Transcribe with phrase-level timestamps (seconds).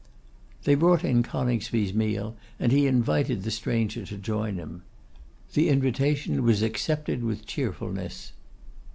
[0.63, 4.81] They brought in Coningsby's meal, and he invited the stranger to join him.
[5.53, 8.31] The invitation was accepted with cheerfulness.